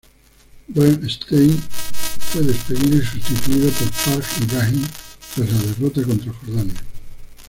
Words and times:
Bernd 0.67 1.07
Stange 1.11 1.59
fue 1.61 2.41
despedido 2.41 2.97
y 2.97 3.01
sustituido 3.05 3.69
por 3.69 3.87
Fajr 3.91 4.43
Ibrahim, 4.45 4.87
tras 5.35 5.51
la 5.53 5.61
derrota 5.73 6.01
contra 6.01 6.33
Jordania. 6.33 6.81